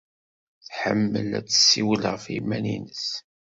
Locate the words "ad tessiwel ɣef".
1.37-2.25